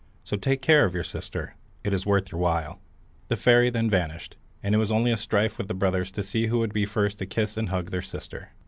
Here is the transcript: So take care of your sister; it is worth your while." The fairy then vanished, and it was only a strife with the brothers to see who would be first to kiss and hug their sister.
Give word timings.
So 0.23 0.35
take 0.35 0.63
care 0.63 0.83
of 0.83 0.95
your 0.95 1.03
sister; 1.03 1.53
it 1.83 1.93
is 1.93 2.07
worth 2.07 2.31
your 2.31 2.41
while." 2.41 2.81
The 3.27 3.35
fairy 3.35 3.69
then 3.69 3.87
vanished, 3.87 4.35
and 4.63 4.73
it 4.73 4.79
was 4.79 4.91
only 4.91 5.11
a 5.11 5.15
strife 5.15 5.59
with 5.59 5.67
the 5.67 5.75
brothers 5.75 6.09
to 6.13 6.23
see 6.23 6.47
who 6.47 6.57
would 6.57 6.73
be 6.73 6.87
first 6.87 7.19
to 7.19 7.27
kiss 7.27 7.55
and 7.55 7.69
hug 7.69 7.91
their 7.91 8.01
sister. 8.01 8.49